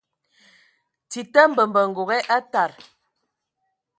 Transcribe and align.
Tita 1.09 1.41
mbembə 1.49 1.81
ngoge 1.89 2.17
aa 2.35 2.41
tad. 2.53 2.71